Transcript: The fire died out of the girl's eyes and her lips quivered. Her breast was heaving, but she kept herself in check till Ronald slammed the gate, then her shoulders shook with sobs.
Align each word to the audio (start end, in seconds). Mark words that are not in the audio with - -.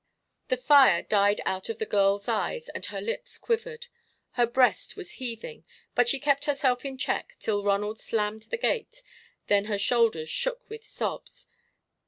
The 0.47 0.57
fire 0.57 1.03
died 1.03 1.41
out 1.45 1.69
of 1.69 1.77
the 1.77 1.85
girl's 1.85 2.27
eyes 2.27 2.69
and 2.69 2.83
her 2.87 2.99
lips 2.99 3.37
quivered. 3.37 3.85
Her 4.31 4.47
breast 4.47 4.95
was 4.97 5.11
heaving, 5.21 5.63
but 5.93 6.09
she 6.09 6.19
kept 6.19 6.45
herself 6.45 6.83
in 6.83 6.97
check 6.97 7.35
till 7.39 7.63
Ronald 7.63 7.99
slammed 7.99 8.47
the 8.49 8.57
gate, 8.57 9.03
then 9.45 9.65
her 9.65 9.77
shoulders 9.77 10.31
shook 10.31 10.67
with 10.71 10.83
sobs. 10.83 11.45